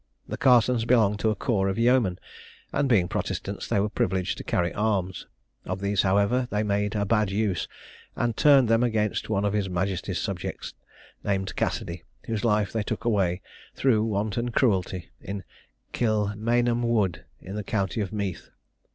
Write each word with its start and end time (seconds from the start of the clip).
The 0.27 0.35
Carsons 0.35 0.83
belonged 0.83 1.19
to 1.19 1.29
a 1.29 1.35
corps 1.35 1.67
of 1.69 1.77
yeomen; 1.77 2.17
and 2.73 2.89
being 2.89 3.07
Protestants, 3.07 3.67
they 3.67 3.79
were 3.79 3.87
privileged 3.87 4.35
to 4.39 4.43
carry 4.43 4.73
arms. 4.73 5.27
Of 5.63 5.79
these, 5.79 6.01
however, 6.01 6.47
they 6.49 6.63
made 6.63 6.95
a 6.95 7.05
bad 7.05 7.29
use, 7.29 7.67
and 8.15 8.35
turned 8.35 8.67
them 8.67 8.81
against 8.81 9.29
one 9.29 9.45
of 9.45 9.53
his 9.53 9.69
Majesty's 9.69 10.17
subjects, 10.19 10.73
named 11.23 11.55
Cassidy, 11.55 12.03
whose 12.23 12.43
life 12.43 12.73
they 12.73 12.81
took 12.81 13.05
away, 13.05 13.43
through 13.75 14.03
wanton 14.05 14.49
cruelty, 14.49 15.11
in 15.21 15.43
Kilmainham 15.91 16.81
Wood, 16.81 17.25
in 17.39 17.53
the 17.55 17.63
county 17.63 18.01
of 18.01 18.11
Meath. 18.11 18.49